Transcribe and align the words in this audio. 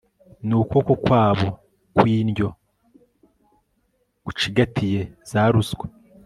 n'ukuboko 0.47 0.93
kwabo 1.03 1.47
kw'indyo 1.95 2.47
gucigatiye 4.25 5.01
za 5.29 5.43
ruswa 5.53 5.85